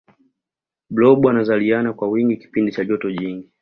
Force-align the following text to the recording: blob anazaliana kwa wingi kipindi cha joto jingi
blob 0.89 1.27
anazaliana 1.27 1.93
kwa 1.93 2.07
wingi 2.09 2.37
kipindi 2.37 2.71
cha 2.71 2.85
joto 2.85 3.11
jingi 3.11 3.51